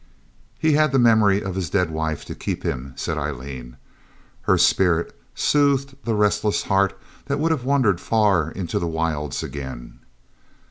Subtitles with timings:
[0.57, 3.77] 'He had the memory of his dead wife to keep him,' said Aileen.
[4.41, 9.99] 'Her spirit soothed the restless heart that would have wandered far into the wilds again.'